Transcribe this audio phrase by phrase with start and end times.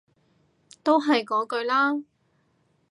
[0.83, 2.01] 都係嗰句啦